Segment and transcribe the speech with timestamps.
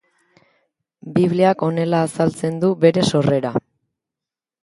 [1.17, 3.55] Bibliak honela azaltzen du bere sorrera.